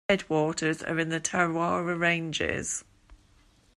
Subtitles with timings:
[0.07, 2.83] The headwaters are in the Tararua Ranges.